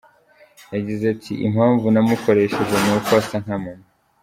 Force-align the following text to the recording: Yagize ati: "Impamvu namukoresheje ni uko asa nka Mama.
Yagize 0.75 1.03
ati: 1.13 1.33
"Impamvu 1.47 1.85
namukoresheje 1.93 2.75
ni 2.83 2.91
uko 2.97 3.11
asa 3.19 3.37
nka 3.43 3.57
Mama. 3.63 3.85